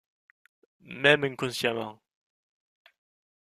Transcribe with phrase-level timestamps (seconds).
[0.79, 2.01] Même inconsciemment.